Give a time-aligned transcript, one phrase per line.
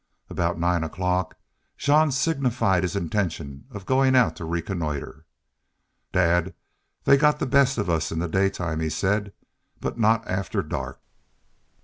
[0.31, 1.37] About nine o'clock
[1.77, 5.27] Jean signified his intention of going out to reconnoitre.
[6.11, 6.55] "Dad,
[7.03, 9.31] they've got the best of us in the daytime," he said,
[9.79, 10.99] "but not after dark."